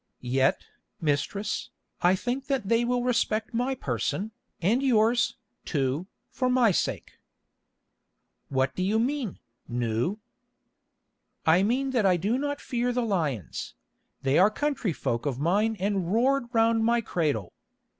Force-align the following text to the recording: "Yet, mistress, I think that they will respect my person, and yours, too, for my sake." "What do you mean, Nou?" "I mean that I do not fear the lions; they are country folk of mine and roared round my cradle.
"Yet, 0.23 0.65
mistress, 0.99 1.69
I 2.01 2.15
think 2.15 2.47
that 2.47 2.67
they 2.69 2.83
will 2.83 3.03
respect 3.03 3.53
my 3.53 3.75
person, 3.75 4.31
and 4.59 4.81
yours, 4.81 5.37
too, 5.63 6.07
for 6.31 6.49
my 6.49 6.71
sake." 6.71 7.19
"What 8.49 8.73
do 8.75 8.81
you 8.81 8.97
mean, 8.97 9.37
Nou?" 9.67 10.17
"I 11.45 11.61
mean 11.61 11.91
that 11.91 12.07
I 12.07 12.17
do 12.17 12.39
not 12.39 12.59
fear 12.59 12.91
the 12.91 13.05
lions; 13.05 13.75
they 14.23 14.39
are 14.39 14.49
country 14.49 14.89
folk 14.91 15.27
of 15.27 15.37
mine 15.37 15.77
and 15.79 16.11
roared 16.11 16.45
round 16.51 16.83
my 16.83 17.01
cradle. 17.01 17.53